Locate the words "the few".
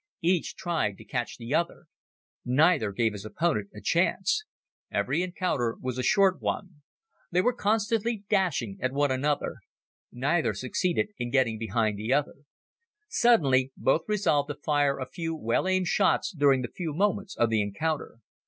16.63-16.95